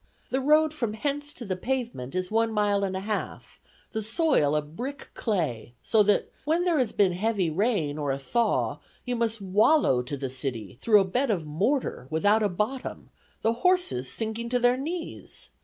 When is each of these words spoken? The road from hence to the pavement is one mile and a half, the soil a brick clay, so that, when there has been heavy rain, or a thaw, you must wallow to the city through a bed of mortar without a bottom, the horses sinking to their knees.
The 0.31 0.39
road 0.41 0.73
from 0.73 0.93
hence 0.95 1.31
to 1.35 1.45
the 1.45 1.55
pavement 1.55 2.15
is 2.15 2.31
one 2.31 2.51
mile 2.51 2.83
and 2.83 2.97
a 2.97 3.01
half, 3.01 3.59
the 3.91 4.01
soil 4.01 4.55
a 4.55 4.61
brick 4.63 5.11
clay, 5.13 5.75
so 5.83 6.01
that, 6.01 6.31
when 6.43 6.63
there 6.63 6.79
has 6.79 6.91
been 6.91 7.11
heavy 7.11 7.51
rain, 7.51 7.99
or 7.99 8.09
a 8.09 8.17
thaw, 8.17 8.79
you 9.05 9.15
must 9.15 9.41
wallow 9.43 10.01
to 10.01 10.17
the 10.17 10.27
city 10.27 10.79
through 10.81 11.01
a 11.01 11.05
bed 11.05 11.29
of 11.29 11.45
mortar 11.45 12.07
without 12.09 12.41
a 12.41 12.49
bottom, 12.49 13.11
the 13.43 13.53
horses 13.53 14.11
sinking 14.11 14.49
to 14.49 14.57
their 14.57 14.75
knees. 14.75 15.51